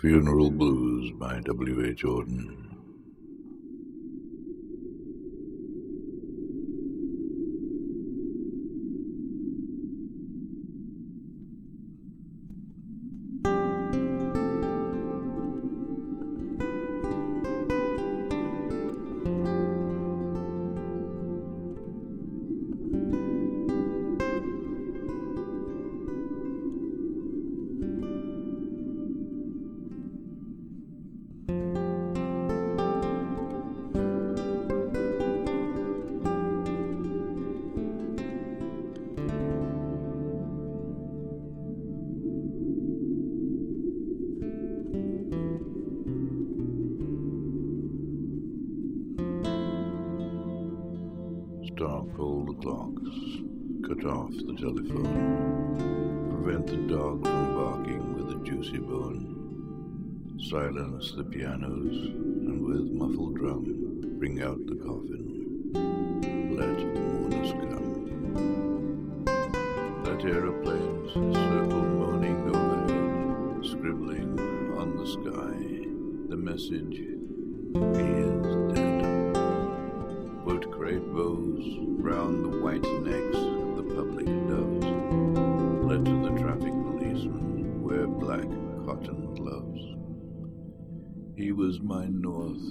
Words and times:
Funeral 0.00 0.52
Blues 0.52 1.10
by 1.18 1.40
W. 1.40 1.84
H. 1.84 2.04
Auden. 51.78 52.08
Stop 52.08 52.18
all 52.18 52.44
the 52.44 52.54
clocks, 52.54 53.18
cut 53.86 54.04
off 54.04 54.30
the 54.30 54.54
telephone, 54.54 56.28
prevent 56.30 56.66
the 56.66 56.76
dog 56.92 57.24
from 57.24 57.54
barking 57.54 58.14
with 58.14 58.36
a 58.36 58.38
juicy 58.44 58.78
bone, 58.78 60.40
silence 60.50 61.12
the 61.12 61.22
pianos, 61.24 61.94
and 61.94 62.64
with 62.64 62.90
muffled 62.90 63.36
drum, 63.36 64.16
bring 64.18 64.42
out 64.42 64.58
the 64.66 64.74
coffin. 64.74 65.70
Let 66.56 66.78
the 66.78 67.00
mourners 67.00 67.52
come. 67.52 69.24
Let 70.04 70.24
aeroplanes 70.24 71.12
circle 71.12 71.84
moaning 71.84 72.54
overhead, 72.54 73.64
scribbling 73.64 74.40
on 74.76 74.96
the 74.96 75.06
sky 75.06 75.54
the 76.28 76.36
message, 76.36 77.00
bows 81.18 81.64
round 81.98 82.44
the 82.44 82.58
white 82.60 82.86
necks 83.02 83.38
of 83.38 83.74
the 83.74 83.82
public 83.92 84.26
doves. 84.46 84.86
Let 85.90 86.04
the 86.04 86.30
traffic 86.40 86.70
policeman 86.70 87.82
wear 87.82 88.06
black 88.06 88.46
cotton 88.86 89.34
gloves. 89.34 89.82
He 91.36 91.50
was 91.50 91.80
my 91.80 92.06
north, 92.06 92.62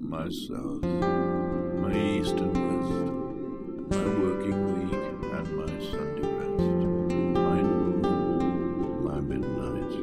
my 0.00 0.28
south, 0.28 0.82
my 1.84 1.94
east 1.94 2.34
and 2.34 2.56
west, 2.66 3.06
my 3.94 4.06
working 4.20 4.60
week 4.74 4.92
and 5.36 5.48
my 5.56 5.72
Sunday 5.88 6.28
rest, 6.40 7.14
my 7.38 7.60
noon, 7.62 9.04
my 9.04 9.20
midnight, 9.20 9.94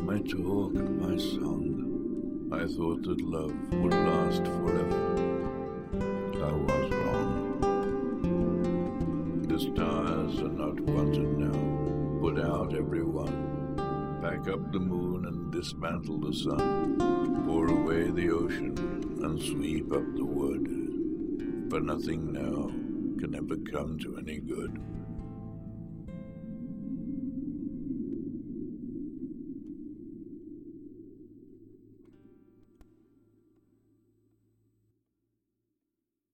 my 0.00 0.20
talk, 0.20 0.74
my 0.74 1.16
song. 1.16 1.64
I 2.52 2.66
thought 2.68 3.02
that 3.02 3.20
love 3.20 3.52
would 3.82 3.94
last 3.94 4.44
forever. 4.44 5.26
The 9.56 9.62
stars 9.62 10.38
are 10.42 10.52
not 10.52 10.78
wanted 10.80 11.38
now. 11.38 12.20
Put 12.20 12.38
out 12.44 12.74
everyone. 12.76 13.78
Pack 14.20 14.52
up 14.52 14.70
the 14.70 14.78
moon 14.78 15.24
and 15.24 15.50
dismantle 15.50 16.20
the 16.20 16.34
sun. 16.34 17.42
Pour 17.46 17.66
away 17.66 18.10
the 18.10 18.28
ocean 18.32 18.76
and 19.22 19.40
sweep 19.40 19.90
up 19.94 20.14
the 20.14 20.26
wood. 20.26 21.70
For 21.70 21.80
nothing 21.80 22.34
now 22.34 22.68
can 23.18 23.34
ever 23.34 23.56
come 23.72 23.98
to 24.00 24.18
any 24.18 24.40
good. 24.40 24.78